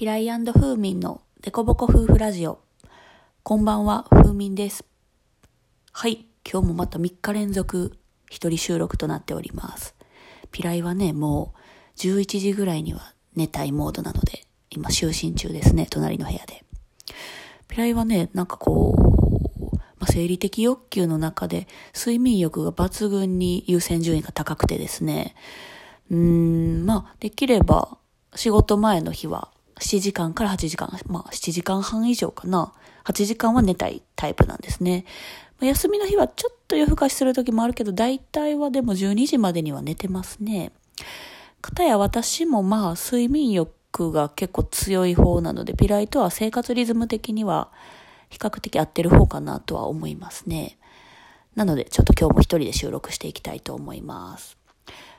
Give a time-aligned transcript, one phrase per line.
[0.00, 2.62] ピライフーミンのデコボコ夫婦ラジオ。
[3.42, 4.86] こんばんは、フーミンです。
[5.92, 7.98] はい、今日もまた3日連続
[8.30, 9.94] 一人収録となっております。
[10.52, 11.52] ピライはね、も
[11.94, 16.64] う11時ぐらいには寝たいモードなので、今就寝中ですね、隣の部屋で。
[17.68, 25.34] ピライはね、なんかこう、まあ、生理的欲求の中で睡眠欲が抜群に優先順位が高くてですね、
[26.10, 27.98] うーん、まあ、できれば
[28.34, 29.50] 仕事前の日は
[29.80, 32.72] 7時間から8時間、まあ7時間半以上かな。
[33.04, 35.04] 8時間は寝たいタイプなんですね。
[35.60, 40.72] 休みの日はちょっと夜更かしする時もあるけど、大体はでも12時までには寝てますね。
[41.60, 47.70] かたや私もまあ睡眠欲が結構強い方なので、ピライとは生活リズム的には
[48.28, 50.78] 比較的合ってる方かなとは思いますね。
[51.54, 54.56] なので、ちょっと今日も一人で収録していきたいと思います。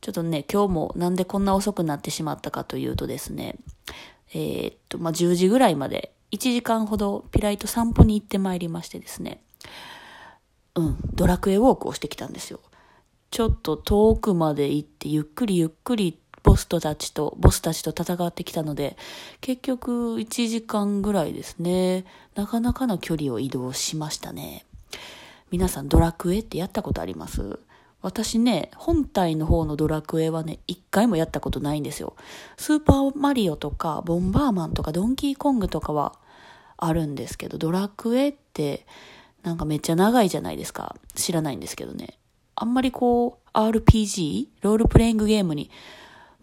[0.00, 3.56] ちょっとね、今日もなんでこんな遅くなってしまったかというとですね、
[4.32, 9.42] えー、っと、まあ、10時ぐらいまで1時間ほどピライと散歩に行ってまいりましてですね、
[10.74, 12.60] うん、ドラクエウォークをしてきたんですよ。
[13.30, 18.96] ちょっと遠くまで行ってゆっくりゆっくりボスたちと、ボスたちと戦ってきたので、
[19.40, 24.64] 結局1時間ぐらいですね、なかなかの距離を移動しましたね。
[25.50, 27.58] 皆さんドラクエってやったことあります？
[28.02, 32.14] 私ね、本体の方のドラクエはね、一回もやったことないんですよ。
[32.56, 36.18] スーパーマリオとか、ボンバーマンとか、ドンキーコングとかは
[36.76, 38.86] あるんですけど、ドラクエって、
[39.44, 40.96] なんかめっちゃ長いじゃないですか。
[41.14, 42.18] 知らないんですけどね。
[42.56, 44.48] あんまりこう、RPG?
[44.62, 45.70] ロールプレイングゲームに、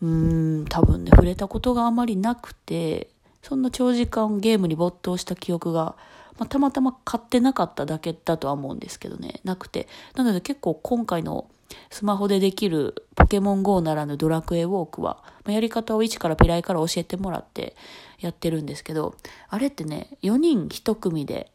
[0.01, 3.09] うーん、多分ね、触れたことがあまりなくて、
[3.41, 5.95] そんな長時間ゲームに没頭した記憶が、
[6.37, 9.87] まあ、たまたま買ってなかっただけだとは思うんですけどね、なくて。
[10.15, 11.49] なので結構今回の
[11.89, 17.75] スマホでできるポケモン GO ならぬドラクエウォークは、まあ、やり方を一からピライから教えてもらって
[18.19, 19.15] やってるんですけど、
[19.49, 21.51] あれってね、4人1組で、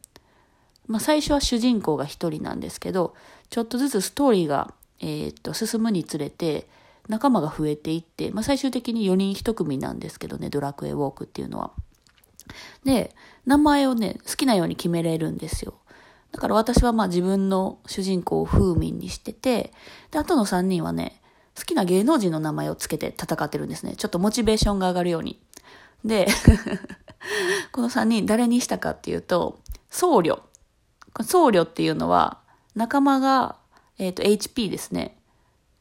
[0.86, 3.14] まあ、最初は主人公が1人なんですけど、
[3.50, 6.66] ちょっとずつストーリーが、えー、っと、進むにつれて、
[7.08, 11.72] 仲間が増えていって、まあ、最終的に4人1組なんですけどね、ドラクエウォークっていうのは。
[12.84, 13.14] で、
[13.46, 15.74] 名前をね、好きなように決めれるんですよ。
[16.32, 19.72] だから私はまあ自分の主人公を風民にしてて、
[20.10, 21.20] で、あとの3人はね、
[21.56, 23.94] 好きな芸能人の名前をつけて戦ってるんですね。
[23.96, 25.40] ちょっとモチベーションが上がるように。
[26.04, 26.26] で、
[27.70, 29.60] この3人誰にしたかっていうと、
[29.90, 30.40] 僧侶。
[31.22, 32.40] 僧侶っていうのは、
[32.74, 33.56] 仲間が、
[33.98, 35.16] えっ、ー、と、HP ですね。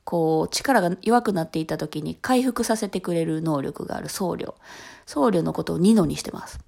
[0.06, 4.56] こう、力が弱くなっていた時に回復させてくれる能力がある僧侶。
[5.06, 6.60] 僧侶のことをニノにしてます。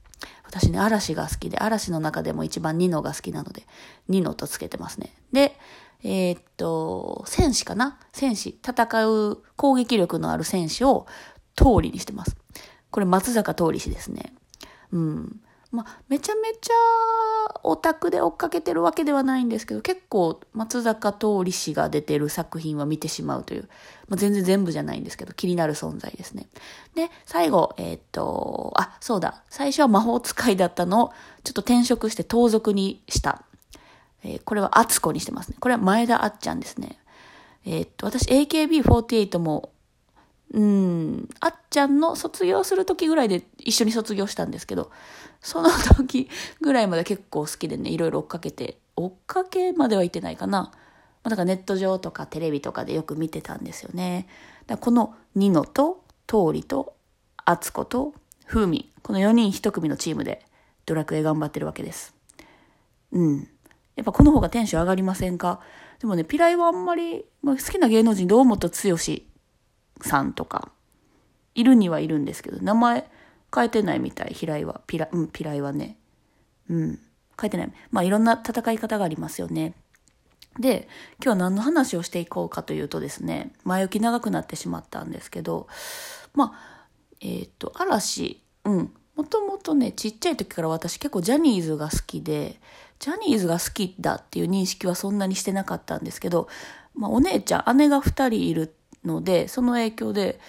[0.43, 3.63] 私ね、嵐が好きで、嵐の中でも一番ニノが好きなので、
[4.07, 5.13] ニノとつけてますね。
[5.33, 5.57] で、
[6.03, 7.97] えー、っと、戦士かな？
[8.13, 8.59] 戦士。
[8.65, 11.07] 戦う攻撃力のある戦士を
[11.55, 12.37] 通りにしてます。
[12.91, 14.33] これ松坂通り氏ですね。
[14.91, 15.41] うん。
[15.75, 16.73] まあ、めちゃめちゃ
[17.63, 23.69] オタクで追っかけてるわけではないんですけど、結構松坂通り氏が出てる作品は見てしまうという、
[24.07, 26.47] まあ、全然全部じゃないんですけど、気になる存在ですね。
[26.95, 33.43] で、最後、えー、っと、あ、そうだ、最初は魔法使いだったのを、ちょっと転職して盗賊にした。
[34.23, 35.57] えー、これは敦子にしてますね。
[35.59, 36.97] これは前田あっちゃんですね。
[37.65, 39.69] えー、っと、私 AKB48 も
[40.53, 44.91] うん、あっちゃんの卒業する時ぐらいで一緒に卒業したんですけど、
[45.41, 46.29] その時
[46.61, 50.71] ぐらいまで結構好きでね、いろいろ追っかけて、追っかけまでは行ってないかな。
[51.23, 54.27] だからネット上とかテレビとかでよく見てたんですよね。
[54.67, 56.95] だこのニノと、通りと、
[57.43, 58.13] あつこと、
[58.47, 60.45] 風味、この4人1組のチームで
[60.85, 62.15] ドラクエ頑張ってるわけです。
[63.11, 63.49] うん。
[63.95, 65.59] やっぱこの方がテンション上がりませんか？
[65.99, 68.73] でもね、ピライはあんまり、まあ、好きな芸能人堂本剛
[70.01, 70.71] さんとか、
[71.53, 73.09] いるにはいるんですけど、名前
[73.53, 74.81] 変えてないみたい、平井は。
[74.87, 75.97] ピラ、うん、ピライはね。
[76.69, 76.99] うん、
[77.39, 77.73] 変えてない。
[77.91, 79.73] まあいろんな戦い方がありますよね。
[80.59, 80.87] で、
[81.23, 85.67] 今日は何の話をしていこうかというとですね、前置き長くなってしまったんですけど、
[86.33, 86.87] まあ、
[87.21, 92.59] えっ、ー、と、嵐、うん、もともとね、ちっちゃい時から私結構ジャニーズが好きで、
[92.99, 96.47] ジャニーズが好きだっていう認識はそんなにしてなかったんですけど、
[96.93, 98.73] まあお姉ちゃん、姉が二人いる
[99.05, 100.39] ので、その影響で、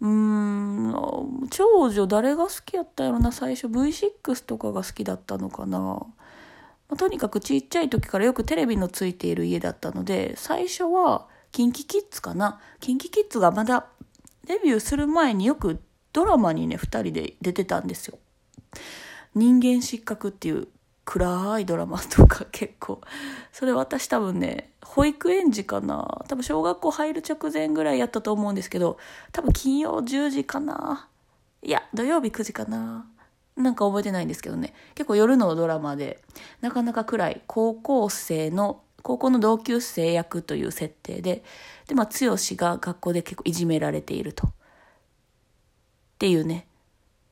[0.00, 5.78] うーん、長女誰が好きやったやろな、最初 V6 とかが好きだったのかな。
[5.78, 6.06] ま
[6.90, 12.60] あ、とにかくちっちゃい時からよくテレビのついている家だったので、最初はキンキキッズかな。
[12.80, 13.86] キンキキッズがまだ
[14.46, 15.80] デビューする前によく
[16.12, 18.18] ドラマにね、二人で出てたんですよ。
[19.34, 20.68] 人間失格っていう
[21.04, 23.00] 暗いドラマとか結構。
[23.52, 28.98] それ私多分ね、保育園児かな多分小学校入る直前ぐらいやったと思うんですけど、
[29.32, 31.08] 多分金曜10時かな
[31.62, 33.06] いや、土曜日9時かな
[33.56, 34.74] なんか覚えてないんですけどね。
[34.94, 36.20] 結構夜のドラマで、
[36.60, 41.44] なかなか暗い高校生の、高校の同級生役という設定で、
[41.86, 44.48] で、まあ、剛が学校で結構いじめられていると。
[44.48, 44.50] っ
[46.18, 46.66] ていうね、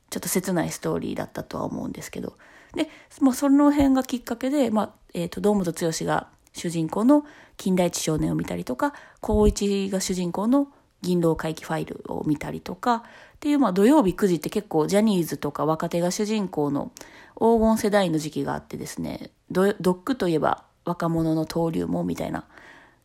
[0.09, 2.37] ちょっと切ないストーリーだったとは思うんですけど。
[2.75, 2.89] で、
[3.21, 7.25] もうその辺がきっかけで、まあ、えっ、ー、と、堂本剛が主人公の
[7.57, 10.67] 金田一少年を見たりとか、高一が主人公の
[11.01, 13.01] 銀狼回帰ファイルを見たりとか、っ
[13.39, 16.91] ていう、まあ土曜日9時って結構ジャニーズとか若手が主人公の
[17.35, 22.45] 黄金世代の時期があってですね、ドックといえば若者の登竜門みたいな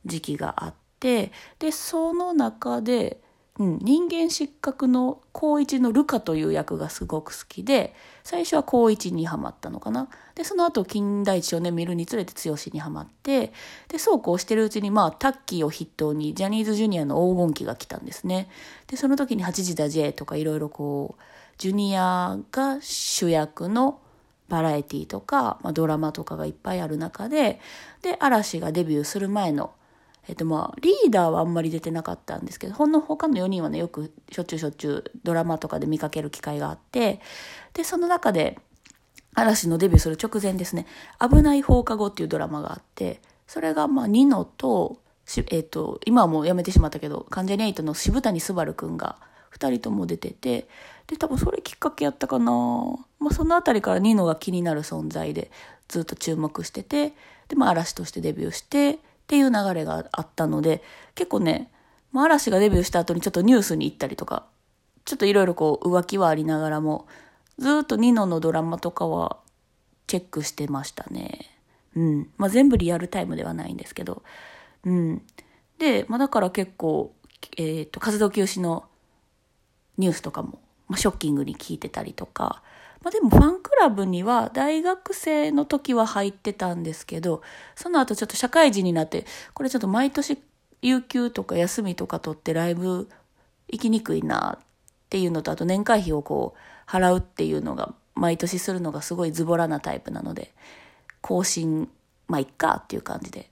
[0.06, 3.20] 時期があって、で、その中で、
[3.58, 10.08] うん、人間失格の高一のルカという役がすごく好きで、最初は高一にハマったのかな。
[10.36, 13.52] で、その後、金田一をね、見るにつれて剛にハマって、
[13.88, 18.48] で、そうこうしてるうちに、まあ、タッキーを筆頭に、ジャニーズジュニアの黄金期が来たんですね。
[18.86, 21.22] で、その時に8時だ J とかいろいろこう、
[21.58, 23.98] ジュニアが主役の
[24.48, 27.60] バラエティとか、まあ、ドラマとかがいっぱいある中で、
[28.02, 29.72] で、嵐がデビューする前の
[30.28, 37.20] えっとまあ、リーダーはあんまり出てなかったんですけど、ほんの他の4人はね、よくしょっちゅうしょっちゅうドラマとかで見かける機会があって、
[37.72, 38.58] で、その中で、
[39.34, 40.86] 嵐のデビューする直前ですね、
[41.18, 45.00] 危ない放課後っていうドラマがあって、それがまあ、ニノと、
[45.50, 49.16] えっと、今はもうやめてしまったけど、関ジャニエイトの渋谷昴くんが
[49.54, 50.68] 2人とも出てて、
[51.06, 52.52] で、多分それきっかけやったかな。
[53.18, 55.50] まあ、そのあたりからニノが気になる存在で、
[55.88, 57.14] ずっと注目してて、
[57.48, 58.98] で、まあ、嵐としてデビューして、
[59.28, 60.82] っていう流れがあったので、
[61.14, 61.70] 結構ね、
[62.14, 64.46] 嵐がデビューした後にちょっとニュースに行ったりとか、
[65.04, 67.06] ちょっといろいろこう浮気はありながらも、
[67.58, 69.36] ずっとニノのドラマとかは
[70.06, 71.58] チェックしてましたね。
[71.94, 72.30] うん。
[72.38, 74.22] まあ、全部リアルタイムではないんですけど。
[74.84, 75.22] うん。
[75.78, 77.12] で、まあ、だから結構、
[77.58, 78.86] えっ、ー、と、活動休止の
[79.98, 80.58] ニュースとかも、
[80.88, 82.62] まあ、ショッキングに聞いてたりとか、
[83.02, 87.42] まあ、でもファンクラブには大学生の時は入ってたんですけど、
[87.76, 89.24] その後ちょっと社会人になって、
[89.54, 90.38] これちょっと毎年
[90.82, 93.08] 有給とか休みとか取ってライブ
[93.68, 94.64] 行きにくいなっ
[95.10, 100.52] ていうのと、あと年会費をこう払うっていうのが毎年するのがすごいズボラなタイプなので、
[101.20, 101.88] 更新、
[102.26, 103.50] まあ、いっかっていう感じで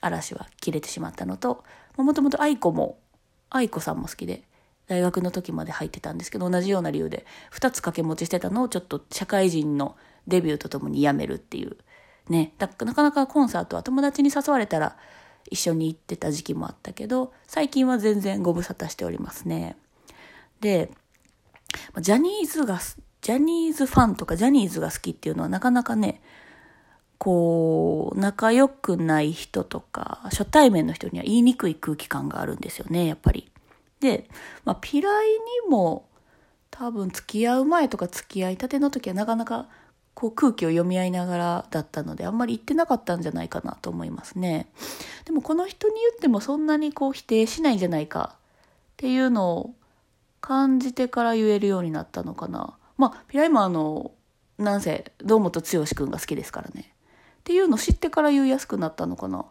[0.00, 1.64] 嵐は切れてしまったのと、
[1.96, 2.98] もともと愛子も、
[3.50, 4.42] 愛子さんも好きで、
[4.90, 9.94] 大学の時まで入ってたんですけど、同じような理由で、2つ掛け持ちしてたのをちょっと社会人の
[10.26, 11.76] デビューとともに辞めるっていう。
[12.28, 12.52] ね。
[12.58, 14.96] なかなかコンサートは友達に誘われたら
[15.48, 19.76] 一緒に行ってた時期もあったけど、最近は全然ご無沙汰しておりますね。
[20.60, 20.90] で、
[22.00, 22.80] ジャニーズが、
[23.20, 26.20] ジャニーズファンとかジャニーズが好きっていうのはなかなかね、
[27.18, 33.52] こう、仲良くない人とか、初対面の人には言いにくい空気感があるんですよね、やっぱり。
[34.00, 34.28] で、
[34.64, 36.08] まあ、ピライにも
[36.70, 39.68] 多分付き合う前とか付き合いたての時はなかなか
[40.14, 44.66] こう空気を読み合いながらだったのであんまり言ってなかったんじゃないかなと思いますね。
[45.24, 48.36] でもこの人に言ってもそんなにこう否定しないんじゃないかっ
[48.96, 49.74] ていうのを
[50.40, 52.74] 感じてから言えるようになったのかな。
[52.96, 54.12] まあ、ピライもあの、
[54.58, 56.92] なんせ堂本剛くんが好きですからね。
[57.40, 59.46] っていうのを知ってから言いやすくなったのかな。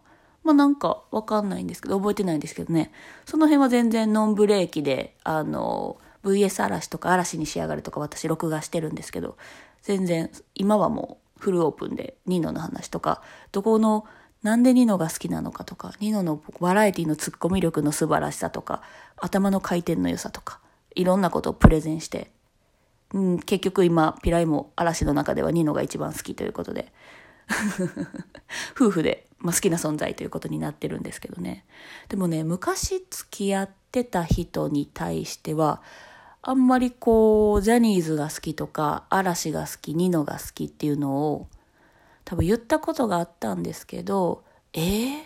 [0.50, 2.90] まあなんかわかんないんですけど、覚えてないんですけどね。
[3.24, 9.36] その辺は全然ノンブレーキで、あの、VS 嵐とか嵐に仕上がるとか私録画してるんですけど、
[9.82, 14.06] 全然今はもうフルオープンでニノの話とか、どこの
[14.42, 18.82] なんでニノが好きなのかとか、ニノのバラエティのツッコミ力の素晴らしさとか、
[19.16, 20.60] 頭の回転の良さとか、
[20.94, 22.30] いろんなことをプレゼンして、
[23.12, 26.92] うん、結局今、ピライも嵐の中ではニノが一番好きということで、
[28.74, 31.64] 夫婦で、まあ、好きな存在ということになってるんですけどね。
[32.08, 35.82] でもね、昔付き合ってた人に対しては、
[36.42, 41.48] あんまりこう、ジャニーズが好きとか、嵐が好き、ニノが好きっていうのを、
[42.24, 45.22] 多分言ったことがあったんですけど、えー、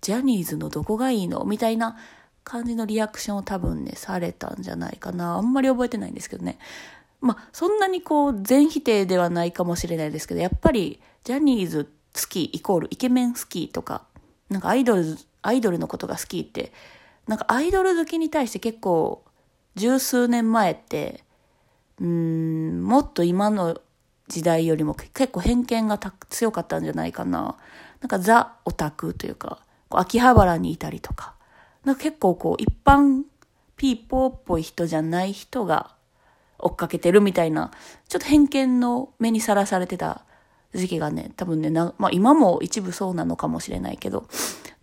[0.00, 1.44] ジャニーズのどこがいいの？
[1.44, 1.96] みたいな
[2.42, 5.36] 感じのリアクションを多分ね、されたんじゃないかな。
[5.36, 6.58] あんまり覚えてないんですけどね。
[7.22, 14.02] まあ、そんなにこう、全否定ではないかもしれないですけど、やっぱり、ジャニーズ好きイコールイケメン好きとか、
[14.50, 16.72] なんかアイドル、アイドルのことが好きって、
[17.26, 19.24] なんかアイドル好きに対して結構、
[19.74, 21.24] 十数年前って、
[21.98, 23.80] うん、もっと今の
[24.28, 27.56] 時代よりも結構偏見が強かったんじゃないかな。
[28.00, 31.34] なんかザ・オタクというか、こう秋葉原にいたりとか、
[31.84, 33.22] なんか結構こう一般
[33.76, 35.94] ピーポーっぽい人じゃない人が
[36.58, 37.70] 追っかけてるみたいな、
[38.08, 40.26] ちょっと偏見の目にさらされてた
[40.74, 44.26] 時期がね、多分ね、なまあ今も一部そうなのかもしれないけど、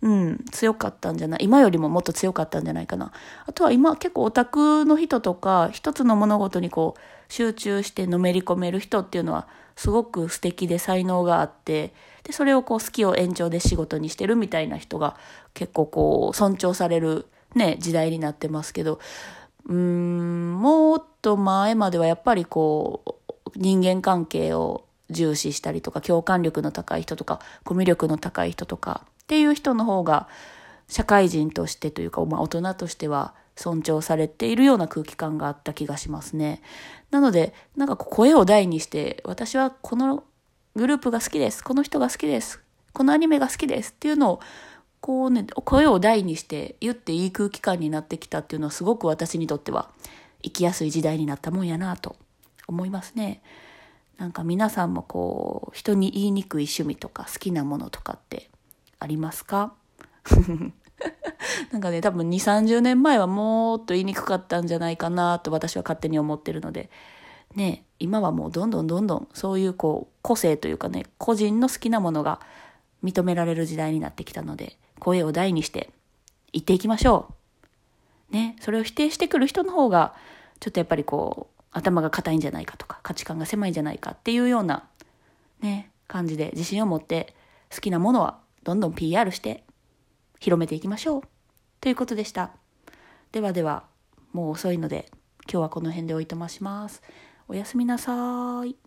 [0.00, 1.44] うん、強かったんじゃない？
[1.44, 3.12] 今よりももっと強かったんじゃないかな。
[3.46, 9.46] あとは今結構オタクの人とか、一つの物事にこう、集中してのめり込める人っていうのは、
[9.76, 11.94] すごく素敵で才能があって、
[12.24, 15.16] で、それをこう好きを延長で仕事にしてるみたいな人が
[15.54, 18.98] 結構こう、尊重されるね、時代になってますけど、
[19.66, 30.28] うーん、もっと前まではやっぱりこう、人間関係を重視したりとか、共感力の高い人とか、コミュ力の高い人とか、っていう人の方が、
[30.88, 36.62] 社会人としてというか、まあ大人としては尊重されているような空気感があった気がしますね。
[37.10, 40.24] なので、なんか声を大にして、私はこの
[40.74, 41.62] グループが好きです。
[41.62, 42.60] この人が好きです。
[42.92, 44.40] このアニメが好きですっていうのを、
[45.00, 49.90] こうね、声を大にして言っていい空気感になってきたっていうのはすごく私にとっては
[50.42, 52.16] 生きやすい時代になったもんやなと
[52.68, 53.42] 思いますね。
[54.18, 58.50] なんか皆さんもこう、人に言いにくい趣味とか好きなものとかって
[58.98, 59.74] ありますか？
[61.72, 66.90] なんかね、多分2、30年前はもっと言いにくかったんじゃないかなと私は勝手に思ってるので、
[67.56, 72.40] ね、今はもうどんどんどんどんそういうこう、個性というかね、個人の好きなものが
[73.02, 75.90] 認められる時代になってきたので、声を大にして
[76.52, 77.34] 言っていきましょ
[78.30, 78.32] う。
[78.32, 80.14] ね、それを否定してくる人の方が、
[80.60, 84.88] ちょっとやっぱりこう、頭が硬いんじゃないかとか、価値観が狭いんじゃないかっていうような、
[85.60, 87.34] ね、感じで自信を持って
[87.74, 89.64] 好きなものはどんどん PR して
[90.38, 91.22] 広めていきましょう。
[91.80, 92.50] ということでした。
[93.32, 93.84] ではでは、
[94.32, 95.10] もう遅いので、
[95.50, 97.02] 今日はこの辺でおいとまします。
[97.48, 98.81] おやすみなさい。